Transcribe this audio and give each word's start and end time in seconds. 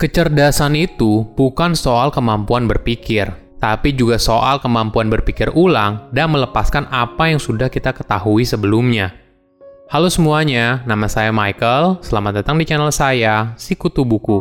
Kecerdasan 0.00 0.80
itu 0.80 1.28
bukan 1.36 1.76
soal 1.76 2.08
kemampuan 2.08 2.64
berpikir, 2.64 3.28
tapi 3.60 3.92
juga 3.92 4.16
soal 4.16 4.56
kemampuan 4.56 5.12
berpikir 5.12 5.52
ulang 5.52 6.08
dan 6.08 6.32
melepaskan 6.32 6.88
apa 6.88 7.28
yang 7.28 7.36
sudah 7.36 7.68
kita 7.68 7.92
ketahui 7.92 8.48
sebelumnya. 8.48 9.12
Halo 9.92 10.08
semuanya, 10.08 10.80
nama 10.88 11.04
saya 11.04 11.28
Michael. 11.36 12.00
Selamat 12.00 12.40
datang 12.40 12.56
di 12.56 12.64
channel 12.64 12.88
saya, 12.88 13.52
Sikutu 13.60 14.08
Buku. 14.08 14.40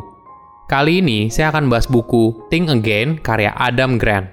Kali 0.71 1.03
ini 1.03 1.27
saya 1.27 1.51
akan 1.51 1.67
bahas 1.67 1.91
buku 1.91 2.47
Think 2.47 2.71
Again 2.71 3.19
karya 3.19 3.51
Adam 3.59 3.99
Grant. 3.99 4.31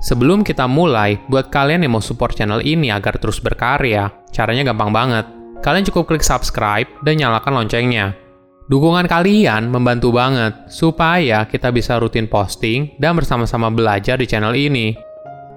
Sebelum 0.00 0.40
kita 0.40 0.64
mulai, 0.64 1.20
buat 1.28 1.52
kalian 1.52 1.84
yang 1.84 1.92
mau 1.92 2.00
support 2.00 2.40
channel 2.40 2.64
ini 2.64 2.88
agar 2.88 3.20
terus 3.20 3.36
berkarya, 3.36 4.08
caranya 4.32 4.72
gampang 4.72 4.96
banget. 4.96 5.28
Kalian 5.60 5.84
cukup 5.92 6.08
klik 6.08 6.24
subscribe 6.24 6.88
dan 7.04 7.20
nyalakan 7.20 7.52
loncengnya 7.52 8.23
Dukungan 8.64 9.04
kalian 9.04 9.68
membantu 9.68 10.08
banget 10.08 10.72
supaya 10.72 11.44
kita 11.44 11.68
bisa 11.68 12.00
rutin 12.00 12.24
posting 12.24 12.96
dan 12.96 13.12
bersama-sama 13.12 13.68
belajar 13.68 14.16
di 14.16 14.24
channel 14.24 14.56
ini. 14.56 14.96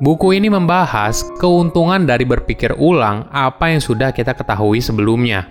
Buku 0.03 0.35
ini 0.35 0.51
membahas 0.51 1.23
keuntungan 1.39 2.03
dari 2.03 2.27
berpikir 2.27 2.75
ulang 2.75 3.31
apa 3.31 3.71
yang 3.71 3.79
sudah 3.79 4.11
kita 4.11 4.35
ketahui 4.35 4.83
sebelumnya. 4.83 5.47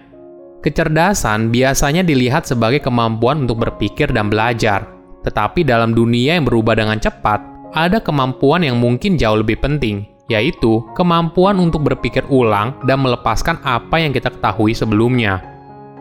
Kecerdasan 0.60 1.48
biasanya 1.48 2.05
dilihat 2.05 2.45
sebagai 2.45 2.84
kemampuan 2.84 3.48
untuk 3.48 3.65
berpikir 3.65 4.12
dan 4.12 4.29
belajar, 4.29 4.84
tetapi 5.24 5.65
dalam 5.65 5.96
dunia 5.96 6.37
yang 6.37 6.45
berubah 6.45 6.77
dengan 6.77 7.01
cepat, 7.01 7.41
ada 7.73 8.04
kemampuan 8.04 8.68
yang 8.68 8.77
mungkin 8.77 9.16
jauh 9.16 9.41
lebih 9.41 9.57
penting, 9.65 10.04
yaitu 10.29 10.84
kemampuan 10.93 11.57
untuk 11.57 11.88
berpikir 11.88 12.20
ulang 12.29 12.77
dan 12.84 13.01
melepaskan 13.01 13.57
apa 13.65 13.96
yang 13.96 14.12
kita 14.12 14.29
ketahui 14.29 14.77
sebelumnya. 14.77 15.55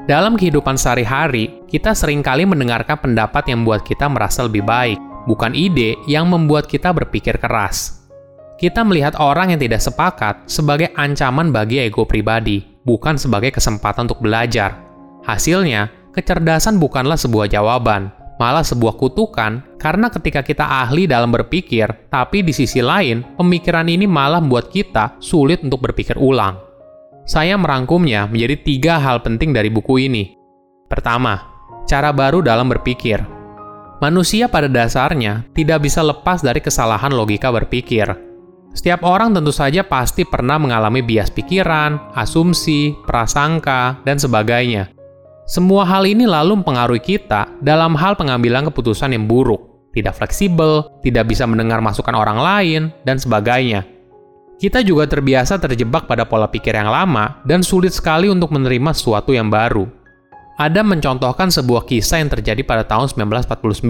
Dalam 0.06 0.38
kehidupan 0.38 0.78
sehari-hari, 0.78 1.66
kita 1.66 1.98
sering 1.98 2.22
kali 2.22 2.46
mendengarkan 2.46 2.94
pendapat 3.02 3.50
yang 3.50 3.66
membuat 3.66 3.82
kita 3.82 4.06
merasa 4.06 4.46
lebih 4.46 4.62
baik, 4.62 5.02
bukan 5.26 5.58
ide 5.58 5.98
yang 6.06 6.30
membuat 6.30 6.70
kita 6.70 6.94
berpikir 6.94 7.42
keras. 7.42 8.06
Kita 8.62 8.86
melihat 8.86 9.18
orang 9.18 9.58
yang 9.58 9.60
tidak 9.66 9.82
sepakat 9.82 10.46
sebagai 10.46 10.94
ancaman 10.94 11.50
bagi 11.50 11.82
ego 11.82 12.06
pribadi, 12.06 12.62
bukan 12.86 13.18
sebagai 13.18 13.50
kesempatan 13.50 14.06
untuk 14.06 14.22
belajar. 14.22 14.78
Hasilnya, 15.26 15.90
kecerdasan 16.14 16.78
bukanlah 16.78 17.18
sebuah 17.18 17.50
jawaban, 17.50 18.14
malah 18.38 18.62
sebuah 18.62 19.02
kutukan 19.02 19.82
karena 19.82 20.14
ketika 20.14 20.46
kita 20.46 20.70
ahli 20.86 21.10
dalam 21.10 21.34
berpikir, 21.34 22.14
tapi 22.14 22.46
di 22.46 22.54
sisi 22.54 22.78
lain, 22.78 23.26
pemikiran 23.42 23.90
ini 23.90 24.06
malah 24.06 24.38
membuat 24.38 24.70
kita 24.70 25.18
sulit 25.18 25.66
untuk 25.66 25.82
berpikir 25.82 26.14
ulang. 26.22 26.65
Saya 27.26 27.58
merangkumnya 27.58 28.30
menjadi 28.30 28.54
tiga 28.62 28.94
hal 29.02 29.26
penting 29.26 29.50
dari 29.50 29.74
buku 29.74 30.06
ini. 30.06 30.38
Pertama, 30.86 31.42
cara 31.90 32.14
baru 32.14 32.46
dalam 32.46 32.70
berpikir. 32.70 33.18
Manusia 33.98 34.46
pada 34.46 34.70
dasarnya 34.70 35.42
tidak 35.58 35.90
bisa 35.90 36.06
lepas 36.06 36.46
dari 36.46 36.62
kesalahan 36.62 37.10
logika 37.10 37.50
berpikir. 37.50 38.06
Setiap 38.78 39.02
orang 39.02 39.34
tentu 39.34 39.50
saja 39.50 39.82
pasti 39.82 40.22
pernah 40.22 40.62
mengalami 40.62 41.02
bias 41.02 41.34
pikiran, 41.34 42.14
asumsi, 42.14 42.94
prasangka, 43.10 44.06
dan 44.06 44.22
sebagainya. 44.22 44.94
Semua 45.50 45.82
hal 45.82 46.06
ini 46.06 46.30
lalu 46.30 46.62
mempengaruhi 46.62 47.02
kita 47.02 47.50
dalam 47.58 47.98
hal 47.98 48.14
pengambilan 48.14 48.70
keputusan 48.70 49.18
yang 49.18 49.26
buruk, 49.26 49.90
tidak 49.98 50.14
fleksibel, 50.14 51.02
tidak 51.02 51.26
bisa 51.26 51.50
mendengar 51.50 51.82
masukan 51.82 52.14
orang 52.14 52.38
lain, 52.38 52.82
dan 53.02 53.18
sebagainya. 53.18 53.95
Kita 54.56 54.80
juga 54.80 55.04
terbiasa 55.04 55.60
terjebak 55.60 56.08
pada 56.08 56.24
pola 56.24 56.48
pikir 56.48 56.72
yang 56.72 56.88
lama 56.88 57.44
dan 57.44 57.60
sulit 57.60 57.92
sekali 57.92 58.32
untuk 58.32 58.56
menerima 58.56 58.96
sesuatu 58.96 59.36
yang 59.36 59.52
baru. 59.52 59.84
Adam 60.56 60.96
mencontohkan 60.96 61.52
sebuah 61.52 61.84
kisah 61.84 62.24
yang 62.24 62.32
terjadi 62.32 62.64
pada 62.64 62.88
tahun 62.88 63.12
1949. 63.12 63.84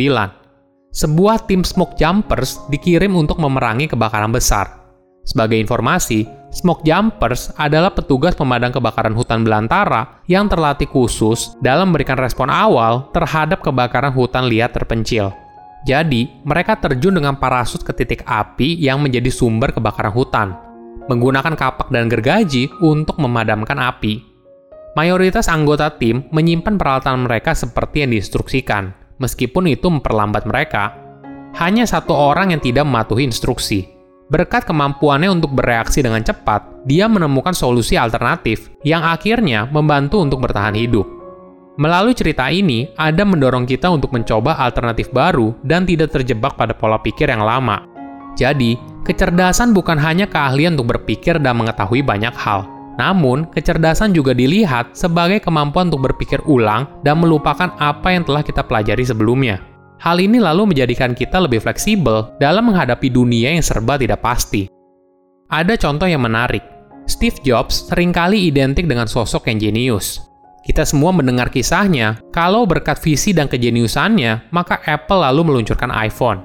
Sebuah 0.89 1.45
tim 1.45 1.61
smoke 1.61 1.93
jumpers 2.01 2.57
dikirim 2.73 3.13
untuk 3.13 3.37
memerangi 3.37 3.85
kebakaran 3.85 4.33
besar. 4.33 4.89
Sebagai 5.21 5.61
informasi, 5.61 6.25
smoke 6.49 6.81
jumpers 6.81 7.53
adalah 7.61 7.93
petugas 7.93 8.33
pemadam 8.33 8.73
kebakaran 8.73 9.13
hutan 9.13 9.45
belantara 9.45 10.25
yang 10.25 10.49
terlatih 10.49 10.89
khusus 10.89 11.53
dalam 11.61 11.93
memberikan 11.93 12.17
respon 12.17 12.49
awal 12.49 13.13
terhadap 13.13 13.61
kebakaran 13.61 14.13
hutan 14.17 14.49
liar 14.49 14.73
terpencil. 14.73 15.44
Jadi, 15.85 16.41
mereka 16.41 16.81
terjun 16.81 17.13
dengan 17.13 17.37
parasut 17.37 17.85
ke 17.85 17.93
titik 17.93 18.25
api 18.25 18.73
yang 18.81 19.05
menjadi 19.05 19.29
sumber 19.29 19.69
kebakaran 19.69 20.09
hutan, 20.09 20.57
menggunakan 21.05 21.53
kapak 21.53 21.93
dan 21.93 22.09
gergaji 22.09 22.73
untuk 22.81 23.21
memadamkan 23.21 23.77
api. 23.77 24.17
Mayoritas 24.97 25.45
anggota 25.45 25.93
tim 25.93 26.25
menyimpan 26.33 26.81
peralatan 26.81 27.29
mereka 27.29 27.53
seperti 27.53 28.01
yang 28.01 28.17
diinstruksikan, 28.17 28.97
meskipun 29.21 29.69
itu 29.69 29.85
memperlambat 29.93 30.49
mereka. 30.49 30.97
Hanya 31.61 31.85
satu 31.85 32.17
orang 32.17 32.57
yang 32.57 32.61
tidak 32.65 32.83
mematuhi 32.89 33.29
instruksi. 33.29 33.85
Berkat 34.25 34.65
kemampuannya 34.65 35.29
untuk 35.29 35.53
bereaksi 35.53 36.01
dengan 36.01 36.25
cepat, 36.25 36.81
dia 36.89 37.05
menemukan 37.05 37.53
solusi 37.53 37.93
alternatif 37.93 38.73
yang 38.81 39.05
akhirnya 39.05 39.69
membantu 39.69 40.17
untuk 40.17 40.41
bertahan 40.41 40.73
hidup. 40.73 41.14
Melalui 41.75 42.15
cerita 42.15 42.47
ini, 42.47 42.87
Adam 42.95 43.35
mendorong 43.35 43.67
kita 43.67 43.91
untuk 43.91 44.15
mencoba 44.15 44.55
alternatif 44.55 45.11
baru 45.11 45.51
dan 45.59 45.83
tidak 45.83 46.15
terjebak 46.15 46.55
pada 46.55 46.71
pola 46.71 46.95
pikir 47.03 47.27
yang 47.27 47.43
lama. 47.43 47.83
Jadi, 48.39 48.79
kecerdasan 49.03 49.75
bukan 49.75 49.99
hanya 49.99 50.23
keahlian 50.23 50.79
untuk 50.79 50.95
berpikir 50.95 51.35
dan 51.35 51.59
mengetahui 51.59 51.99
banyak 51.99 52.31
hal, 52.31 52.63
namun 52.95 53.43
kecerdasan 53.51 54.15
juga 54.15 54.31
dilihat 54.31 54.95
sebagai 54.95 55.43
kemampuan 55.43 55.91
untuk 55.91 56.07
berpikir 56.11 56.39
ulang 56.47 56.87
dan 57.03 57.19
melupakan 57.19 57.75
apa 57.75 58.07
yang 58.07 58.23
telah 58.23 58.39
kita 58.39 58.63
pelajari 58.63 59.03
sebelumnya. 59.03 59.59
Hal 59.99 60.19
ini 60.23 60.39
lalu 60.39 60.71
menjadikan 60.71 61.11
kita 61.11 61.43
lebih 61.43 61.59
fleksibel 61.59 62.35
dalam 62.39 62.71
menghadapi 62.71 63.11
dunia 63.11 63.51
yang 63.51 63.63
serba 63.63 63.99
tidak 63.99 64.23
pasti. 64.23 64.67
Ada 65.51 65.75
contoh 65.75 66.07
yang 66.07 66.23
menarik. 66.23 66.63
Steve 67.05 67.35
Jobs 67.43 67.91
sering 67.91 68.15
kali 68.15 68.47
identik 68.49 68.87
dengan 68.87 69.05
sosok 69.05 69.45
yang 69.51 69.59
jenius, 69.61 70.23
kita 70.65 70.81
semua 70.81 71.13
mendengar 71.13 71.53
kisahnya, 71.53 72.17
kalau 72.33 72.65
berkat 72.65 72.97
visi 72.97 73.37
dan 73.37 73.45
kejeniusannya, 73.45 74.49
maka 74.49 74.81
Apple 74.89 75.21
lalu 75.21 75.53
meluncurkan 75.53 75.93
iPhone. 75.93 76.41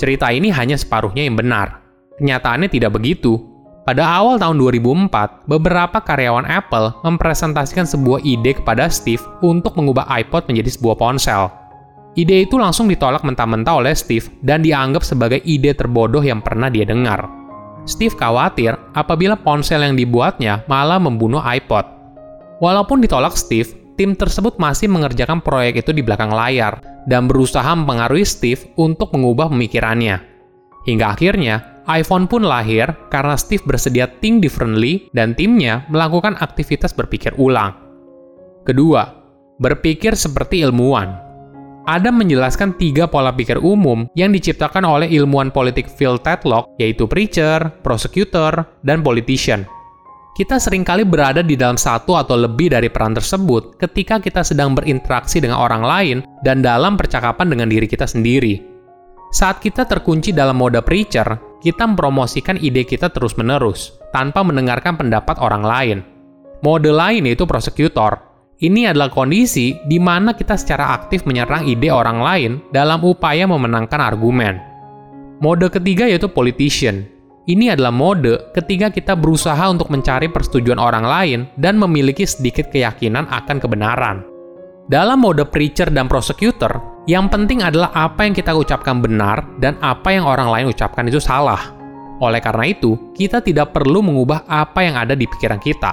Cerita 0.00 0.32
ini 0.32 0.48
hanya 0.48 0.80
separuhnya 0.80 1.28
yang 1.28 1.36
benar. 1.36 1.84
Kenyataannya 2.16 2.72
tidak 2.72 2.96
begitu. 2.96 3.36
Pada 3.84 4.08
awal 4.08 4.40
tahun 4.40 4.56
2004, 4.56 5.44
beberapa 5.44 6.00
karyawan 6.00 6.48
Apple 6.48 6.96
mempresentasikan 7.04 7.84
sebuah 7.84 8.24
ide 8.24 8.56
kepada 8.56 8.88
Steve 8.88 9.20
untuk 9.44 9.76
mengubah 9.76 10.08
iPod 10.16 10.48
menjadi 10.48 10.72
sebuah 10.72 10.96
ponsel. 10.96 11.52
Ide 12.16 12.48
itu 12.48 12.56
langsung 12.56 12.88
ditolak 12.88 13.20
mentah-mentah 13.20 13.84
oleh 13.84 13.92
Steve 13.92 14.32
dan 14.40 14.64
dianggap 14.64 15.04
sebagai 15.04 15.44
ide 15.44 15.76
terbodoh 15.76 16.24
yang 16.24 16.40
pernah 16.40 16.72
dia 16.72 16.88
dengar. 16.88 17.28
Steve 17.84 18.12
khawatir 18.16 18.76
apabila 18.92 19.36
ponsel 19.36 19.84
yang 19.84 19.96
dibuatnya 19.96 20.64
malah 20.68 21.00
membunuh 21.00 21.40
iPod. 21.40 21.97
Walaupun 22.58 22.98
ditolak 22.98 23.38
Steve, 23.38 23.70
tim 23.94 24.18
tersebut 24.18 24.58
masih 24.58 24.90
mengerjakan 24.90 25.38
proyek 25.38 25.86
itu 25.86 25.94
di 25.94 26.02
belakang 26.02 26.34
layar 26.34 26.82
dan 27.06 27.30
berusaha 27.30 27.70
mempengaruhi 27.74 28.26
Steve 28.26 28.74
untuk 28.74 29.14
mengubah 29.14 29.46
pemikirannya. 29.50 30.18
Hingga 30.86 31.06
akhirnya, 31.14 31.82
iPhone 31.86 32.26
pun 32.26 32.42
lahir 32.42 32.90
karena 33.14 33.38
Steve 33.38 33.62
bersedia 33.62 34.10
think 34.18 34.42
differently 34.42 35.06
dan 35.14 35.38
timnya 35.38 35.86
melakukan 35.86 36.34
aktivitas 36.42 36.90
berpikir 36.90 37.30
ulang. 37.38 37.78
Kedua, 38.66 39.06
berpikir 39.62 40.18
seperti 40.18 40.66
ilmuwan. 40.66 41.26
Adam 41.88 42.20
menjelaskan 42.20 42.76
tiga 42.76 43.08
pola 43.08 43.32
pikir 43.32 43.56
umum 43.64 44.04
yang 44.12 44.28
diciptakan 44.34 44.84
oleh 44.84 45.08
ilmuwan 45.08 45.48
politik 45.48 45.88
Phil 45.88 46.20
Tetlock, 46.20 46.76
yaitu 46.76 47.08
preacher, 47.08 47.72
prosecutor, 47.80 48.66
dan 48.84 49.00
politician– 49.00 49.64
kita 50.38 50.62
sering 50.62 50.86
kali 50.86 51.02
berada 51.02 51.42
di 51.42 51.58
dalam 51.58 51.74
satu 51.74 52.14
atau 52.14 52.38
lebih 52.38 52.70
dari 52.70 52.86
peran 52.86 53.10
tersebut 53.10 53.74
ketika 53.74 54.22
kita 54.22 54.46
sedang 54.46 54.70
berinteraksi 54.70 55.42
dengan 55.42 55.58
orang 55.58 55.82
lain 55.82 56.16
dan 56.46 56.62
dalam 56.62 56.94
percakapan 56.94 57.50
dengan 57.50 57.66
diri 57.66 57.90
kita 57.90 58.06
sendiri. 58.06 58.62
Saat 59.34 59.58
kita 59.58 59.82
terkunci 59.82 60.30
dalam 60.30 60.54
mode 60.62 60.78
preacher, 60.86 61.26
kita 61.58 61.90
mempromosikan 61.90 62.54
ide 62.54 62.86
kita 62.86 63.10
terus-menerus, 63.10 63.98
tanpa 64.14 64.46
mendengarkan 64.46 64.94
pendapat 64.94 65.42
orang 65.42 65.66
lain. 65.66 65.98
Mode 66.62 66.94
lain 66.94 67.26
yaitu 67.26 67.42
prosecutor. 67.42 68.22
Ini 68.62 68.94
adalah 68.94 69.10
kondisi 69.10 69.74
di 69.90 69.98
mana 69.98 70.38
kita 70.38 70.54
secara 70.54 70.94
aktif 70.94 71.26
menyerang 71.26 71.66
ide 71.66 71.90
orang 71.90 72.22
lain 72.22 72.52
dalam 72.70 73.02
upaya 73.02 73.42
memenangkan 73.42 73.98
argumen. 73.98 74.62
Mode 75.42 75.66
ketiga 75.66 76.06
yaitu 76.06 76.30
politician, 76.30 77.17
ini 77.48 77.72
adalah 77.72 77.88
mode 77.88 78.52
ketika 78.52 78.92
kita 78.92 79.16
berusaha 79.16 79.64
untuk 79.72 79.88
mencari 79.88 80.28
persetujuan 80.28 80.76
orang 80.76 81.04
lain 81.08 81.40
dan 81.56 81.80
memiliki 81.80 82.28
sedikit 82.28 82.68
keyakinan 82.68 83.24
akan 83.24 83.56
kebenaran. 83.56 84.20
Dalam 84.88 85.24
mode 85.24 85.48
preacher 85.48 85.88
dan 85.88 86.08
prosecutor, 86.08 87.04
yang 87.08 87.32
penting 87.32 87.64
adalah 87.64 87.92
apa 87.96 88.28
yang 88.28 88.36
kita 88.36 88.52
ucapkan 88.52 89.00
benar 89.00 89.44
dan 89.60 89.80
apa 89.80 90.12
yang 90.12 90.28
orang 90.28 90.48
lain 90.52 90.66
ucapkan 90.68 91.08
itu 91.08 91.20
salah. 91.20 91.72
Oleh 92.20 92.40
karena 92.44 92.68
itu, 92.68 93.12
kita 93.16 93.40
tidak 93.40 93.72
perlu 93.72 94.04
mengubah 94.04 94.44
apa 94.44 94.84
yang 94.84 95.00
ada 95.00 95.16
di 95.16 95.24
pikiran 95.24 95.60
kita. 95.60 95.92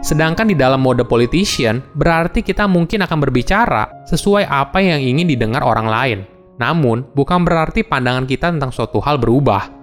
Sedangkan 0.00 0.48
di 0.48 0.56
dalam 0.56 0.80
mode 0.80 1.04
politician, 1.04 1.84
berarti 1.96 2.40
kita 2.40 2.64
mungkin 2.68 3.04
akan 3.04 3.18
berbicara 3.28 4.06
sesuai 4.08 4.46
apa 4.46 4.78
yang 4.80 5.00
ingin 5.02 5.28
didengar 5.28 5.64
orang 5.64 5.88
lain. 5.88 6.18
Namun, 6.60 7.08
bukan 7.12 7.44
berarti 7.44 7.82
pandangan 7.84 8.24
kita 8.28 8.54
tentang 8.54 8.70
suatu 8.70 9.02
hal 9.02 9.18
berubah. 9.18 9.77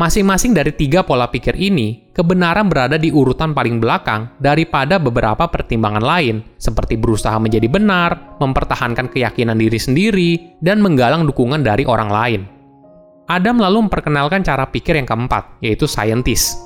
Masing-masing 0.00 0.56
dari 0.56 0.72
tiga 0.72 1.04
pola 1.04 1.28
pikir 1.28 1.52
ini, 1.60 2.08
kebenaran 2.16 2.72
berada 2.72 2.96
di 2.96 3.12
urutan 3.12 3.52
paling 3.52 3.84
belakang 3.84 4.32
daripada 4.40 4.96
beberapa 4.96 5.44
pertimbangan 5.44 6.00
lain, 6.00 6.40
seperti 6.56 6.96
berusaha 6.96 7.36
menjadi 7.36 7.68
benar, 7.68 8.40
mempertahankan 8.40 9.12
keyakinan 9.12 9.60
diri 9.60 9.76
sendiri, 9.76 10.30
dan 10.64 10.80
menggalang 10.80 11.28
dukungan 11.28 11.60
dari 11.60 11.84
orang 11.84 12.08
lain. 12.08 12.40
Adam 13.28 13.60
lalu 13.60 13.92
memperkenalkan 13.92 14.40
cara 14.40 14.64
pikir 14.72 14.96
yang 14.96 15.04
keempat, 15.04 15.60
yaitu 15.60 15.84
scientist. 15.84 16.56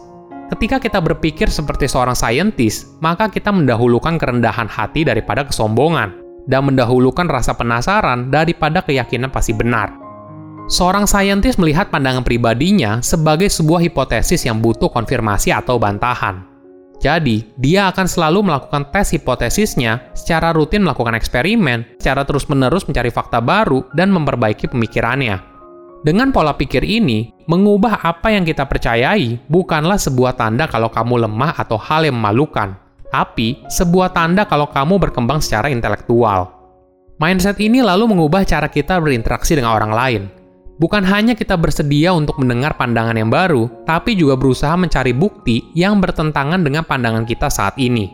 Ketika 0.55 0.79
kita 0.79 1.03
berpikir 1.03 1.51
seperti 1.51 1.91
seorang 1.91 2.15
saintis, 2.15 2.87
maka 3.03 3.27
kita 3.27 3.51
mendahulukan 3.51 4.15
kerendahan 4.15 4.71
hati 4.71 5.03
daripada 5.03 5.43
kesombongan, 5.43 6.23
dan 6.47 6.71
mendahulukan 6.71 7.27
rasa 7.27 7.59
penasaran 7.59 8.31
daripada 8.31 8.79
keyakinan 8.87 9.35
pasti 9.35 9.59
benar. 9.59 10.04
Seorang 10.65 11.05
saintis 11.05 11.61
melihat 11.61 11.93
pandangan 11.93 12.25
pribadinya 12.25 13.05
sebagai 13.05 13.53
sebuah 13.53 13.85
hipotesis 13.85 14.49
yang 14.49 14.65
butuh 14.65 14.89
konfirmasi 14.89 15.53
atau 15.53 15.77
bantahan. 15.77 16.41
Jadi, 17.05 17.45
dia 17.61 17.93
akan 17.93 18.09
selalu 18.09 18.49
melakukan 18.49 18.89
tes 18.89 19.13
hipotesisnya 19.13 20.09
secara 20.17 20.57
rutin 20.57 20.81
melakukan 20.81 21.13
eksperimen, 21.21 22.01
secara 22.01 22.25
terus-menerus 22.25 22.89
mencari 22.89 23.13
fakta 23.13 23.45
baru, 23.45 23.85
dan 23.93 24.09
memperbaiki 24.09 24.73
pemikirannya. 24.73 25.37
Dengan 26.01 26.33
pola 26.33 26.57
pikir 26.57 26.81
ini, 26.81 27.29
mengubah 27.45 28.01
apa 28.01 28.33
yang 28.33 28.49
kita 28.49 28.65
percayai 28.65 29.37
bukanlah 29.53 30.01
sebuah 30.01 30.33
tanda 30.33 30.65
kalau 30.65 30.89
kamu 30.89 31.29
lemah 31.29 31.61
atau 31.61 31.77
hal 31.77 32.09
yang 32.09 32.17
memalukan, 32.17 32.73
tapi 33.13 33.61
sebuah 33.69 34.17
tanda 34.17 34.49
kalau 34.49 34.73
kamu 34.73 34.97
berkembang 34.97 35.45
secara 35.45 35.69
intelektual. 35.69 36.57
Mindset 37.21 37.61
ini 37.61 37.79
lalu 37.79 38.11
mengubah 38.11 38.49
cara 38.49 38.67
kita 38.67 38.97
berinteraksi 38.99 39.55
dengan 39.55 39.77
orang 39.77 39.93
lain. 39.93 40.23
Bukan 40.75 41.07
hanya 41.07 41.39
kita 41.39 41.55
bersedia 41.55 42.11
untuk 42.11 42.43
mendengar 42.43 42.75
pandangan 42.75 43.15
yang 43.15 43.31
baru, 43.31 43.71
tapi 43.87 44.19
juga 44.19 44.35
berusaha 44.35 44.75
mencari 44.75 45.15
bukti 45.15 45.71
yang 45.79 46.03
bertentangan 46.03 46.63
dengan 46.67 46.83
pandangan 46.83 47.23
kita 47.23 47.47
saat 47.47 47.79
ini. 47.79 48.11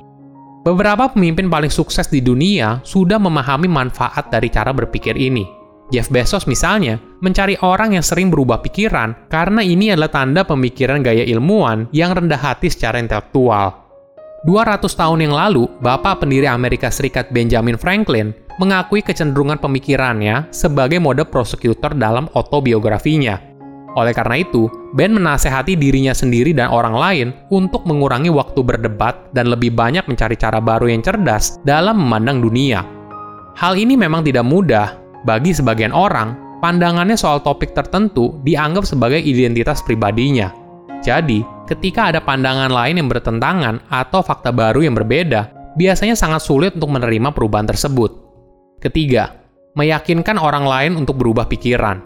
Beberapa 0.60 1.08
pemimpin 1.08 1.48
paling 1.48 1.72
sukses 1.72 2.12
di 2.12 2.20
dunia 2.20 2.84
sudah 2.84 3.16
memahami 3.16 3.64
manfaat 3.64 4.28
dari 4.28 4.52
cara 4.52 4.76
berpikir 4.76 5.16
ini 5.16 5.60
Jeff 5.90 6.06
Bezos 6.06 6.46
misalnya, 6.46 7.02
mencari 7.18 7.58
orang 7.66 7.98
yang 7.98 8.06
sering 8.06 8.30
berubah 8.30 8.62
pikiran 8.62 9.26
karena 9.26 9.58
ini 9.60 9.90
adalah 9.90 10.08
tanda 10.08 10.46
pemikiran 10.46 11.02
gaya 11.02 11.26
ilmuwan 11.26 11.90
yang 11.90 12.14
rendah 12.14 12.38
hati 12.38 12.70
secara 12.70 13.02
intelektual. 13.02 13.74
200 14.46 14.86
tahun 14.86 15.28
yang 15.28 15.34
lalu, 15.36 15.68
bapak 15.84 16.24
pendiri 16.24 16.48
Amerika 16.48 16.88
Serikat 16.88 17.28
Benjamin 17.34 17.76
Franklin 17.76 18.32
mengakui 18.60 19.00
kecenderungan 19.00 19.56
pemikirannya 19.56 20.52
sebagai 20.52 21.00
mode 21.00 21.24
prosecutor 21.24 21.96
dalam 21.96 22.28
autobiografinya. 22.36 23.40
Oleh 23.96 24.14
karena 24.14 24.44
itu, 24.44 24.70
Ben 24.94 25.10
menasehati 25.10 25.74
dirinya 25.74 26.14
sendiri 26.14 26.54
dan 26.54 26.70
orang 26.70 26.94
lain 26.94 27.28
untuk 27.50 27.88
mengurangi 27.88 28.30
waktu 28.30 28.60
berdebat 28.62 29.32
dan 29.34 29.50
lebih 29.50 29.74
banyak 29.74 30.06
mencari 30.06 30.36
cara 30.38 30.60
baru 30.62 30.92
yang 30.92 31.02
cerdas 31.02 31.58
dalam 31.66 31.98
memandang 31.98 32.38
dunia. 32.44 32.84
Hal 33.58 33.74
ini 33.74 33.98
memang 33.98 34.22
tidak 34.22 34.46
mudah, 34.46 34.94
bagi 35.26 35.50
sebagian 35.50 35.90
orang, 35.90 36.60
pandangannya 36.62 37.18
soal 37.18 37.42
topik 37.42 37.74
tertentu 37.74 38.38
dianggap 38.46 38.86
sebagai 38.86 39.18
identitas 39.18 39.82
pribadinya. 39.82 40.54
Jadi, 41.00 41.42
ketika 41.66 42.12
ada 42.12 42.20
pandangan 42.20 42.70
lain 42.70 43.00
yang 43.00 43.08
bertentangan 43.08 43.80
atau 43.88 44.20
fakta 44.20 44.52
baru 44.52 44.84
yang 44.84 44.94
berbeda, 44.94 45.48
biasanya 45.74 46.14
sangat 46.14 46.44
sulit 46.44 46.76
untuk 46.76 46.92
menerima 46.92 47.32
perubahan 47.32 47.66
tersebut. 47.66 48.19
Ketiga, 48.80 49.36
meyakinkan 49.76 50.40
orang 50.40 50.64
lain 50.64 50.92
untuk 50.96 51.20
berubah 51.20 51.44
pikiran. 51.44 52.00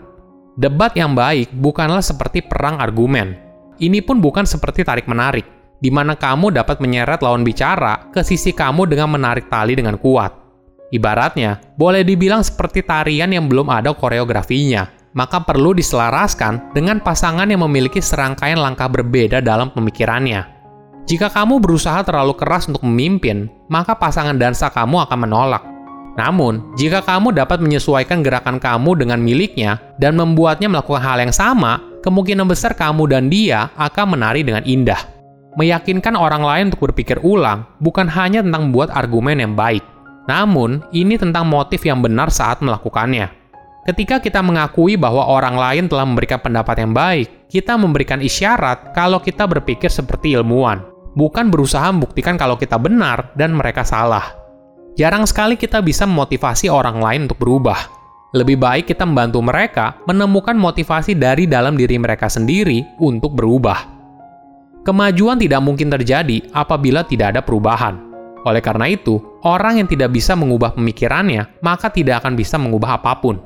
Debat 0.58 0.90
yang 0.98 1.14
baik 1.14 1.54
bukanlah 1.54 2.02
seperti 2.02 2.42
perang 2.42 2.82
argumen. 2.82 3.38
Ini 3.78 4.02
pun 4.02 4.18
bukan 4.18 4.42
seperti 4.42 4.82
tarik-menarik, 4.82 5.46
di 5.78 5.94
mana 5.94 6.18
kamu 6.18 6.50
dapat 6.50 6.82
menyeret 6.82 7.22
lawan 7.22 7.46
bicara 7.46 8.10
ke 8.10 8.26
sisi 8.26 8.50
kamu 8.50 8.90
dengan 8.90 9.06
menarik 9.14 9.46
tali 9.46 9.78
dengan 9.78 9.94
kuat. 10.02 10.34
Ibaratnya, 10.90 11.62
boleh 11.78 12.02
dibilang 12.02 12.42
seperti 12.42 12.82
tarian 12.82 13.30
yang 13.30 13.46
belum 13.46 13.70
ada 13.70 13.94
koreografinya, 13.94 14.90
maka 15.14 15.42
perlu 15.42 15.78
diselaraskan 15.78 16.74
dengan 16.74 16.98
pasangan 16.98 17.46
yang 17.46 17.62
memiliki 17.66 18.02
serangkaian 18.02 18.58
langkah 18.58 18.90
berbeda 18.90 19.38
dalam 19.38 19.70
pemikirannya. 19.70 20.42
Jika 21.06 21.30
kamu 21.30 21.62
berusaha 21.62 22.02
terlalu 22.02 22.34
keras 22.34 22.66
untuk 22.66 22.82
memimpin, 22.82 23.46
maka 23.70 23.94
pasangan 23.94 24.34
dansa 24.34 24.70
kamu 24.70 25.02
akan 25.06 25.18
menolak. 25.22 25.73
Namun, 26.14 26.74
jika 26.78 27.02
kamu 27.02 27.34
dapat 27.34 27.58
menyesuaikan 27.58 28.22
gerakan 28.22 28.62
kamu 28.62 29.02
dengan 29.02 29.18
miliknya 29.18 29.82
dan 29.98 30.14
membuatnya 30.14 30.70
melakukan 30.70 31.02
hal 31.02 31.18
yang 31.18 31.34
sama, 31.34 31.82
kemungkinan 32.06 32.46
besar 32.46 32.78
kamu 32.78 33.10
dan 33.10 33.26
dia 33.26 33.74
akan 33.74 34.14
menari 34.14 34.46
dengan 34.46 34.62
indah. 34.62 35.00
Meyakinkan 35.58 36.14
orang 36.14 36.42
lain 36.42 36.64
untuk 36.70 36.90
berpikir 36.90 37.18
ulang 37.22 37.66
bukan 37.82 38.06
hanya 38.10 38.42
tentang 38.42 38.70
membuat 38.70 38.94
argumen 38.94 39.38
yang 39.42 39.54
baik, 39.58 39.82
namun, 40.24 40.80
ini 40.88 41.20
tentang 41.20 41.44
motif 41.44 41.84
yang 41.84 42.00
benar 42.00 42.32
saat 42.32 42.64
melakukannya. 42.64 43.28
Ketika 43.84 44.16
kita 44.16 44.40
mengakui 44.40 44.96
bahwa 44.96 45.28
orang 45.28 45.60
lain 45.60 45.84
telah 45.92 46.08
memberikan 46.08 46.40
pendapat 46.40 46.80
yang 46.80 46.96
baik, 46.96 47.52
kita 47.52 47.76
memberikan 47.76 48.24
isyarat 48.24 48.96
kalau 48.96 49.20
kita 49.20 49.44
berpikir 49.44 49.92
seperti 49.92 50.32
ilmuwan, 50.32 50.80
bukan 51.12 51.52
berusaha 51.52 51.92
membuktikan 51.92 52.40
kalau 52.40 52.56
kita 52.56 52.80
benar 52.80 53.36
dan 53.36 53.52
mereka 53.52 53.84
salah. 53.84 54.43
Jarang 54.94 55.26
sekali 55.26 55.58
kita 55.58 55.82
bisa 55.82 56.06
memotivasi 56.06 56.70
orang 56.70 57.02
lain 57.02 57.26
untuk 57.26 57.42
berubah. 57.42 57.90
Lebih 58.30 58.62
baik 58.62 58.94
kita 58.94 59.02
membantu 59.02 59.42
mereka 59.42 59.98
menemukan 60.06 60.54
motivasi 60.54 61.18
dari 61.18 61.50
dalam 61.50 61.74
diri 61.74 61.98
mereka 61.98 62.30
sendiri 62.30 62.82
untuk 63.02 63.34
berubah. 63.34 63.90
Kemajuan 64.86 65.42
tidak 65.42 65.66
mungkin 65.66 65.90
terjadi 65.90 66.46
apabila 66.54 67.02
tidak 67.02 67.34
ada 67.34 67.42
perubahan. 67.42 67.98
Oleh 68.46 68.62
karena 68.62 68.86
itu, 68.86 69.18
orang 69.42 69.82
yang 69.82 69.88
tidak 69.90 70.14
bisa 70.14 70.38
mengubah 70.38 70.78
pemikirannya, 70.78 71.58
maka 71.58 71.90
tidak 71.90 72.22
akan 72.22 72.38
bisa 72.38 72.54
mengubah 72.54 73.02
apa 73.02 73.18
pun. 73.18 73.42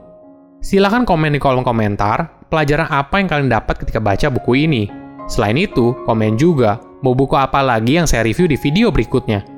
Silahkan 0.61 1.09
komen 1.09 1.33
di 1.33 1.41
kolom 1.41 1.65
komentar 1.65 2.45
pelajaran 2.53 2.93
apa 2.93 3.25
yang 3.25 3.29
kalian 3.31 3.49
dapat 3.49 3.81
ketika 3.81 4.05
baca 4.05 4.29
buku 4.29 4.69
ini. 4.69 4.85
Selain 5.25 5.57
itu, 5.57 5.97
komen 6.05 6.37
juga 6.37 6.77
mau 7.01 7.17
buku 7.17 7.41
apa 7.41 7.65
lagi 7.65 7.97
yang 7.97 8.05
saya 8.05 8.27
review 8.27 8.45
di 8.51 8.61
video 8.61 8.93
berikutnya. 8.93 9.58